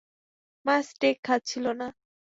[0.65, 1.87] মা স্টেক খাচ্ছিল না।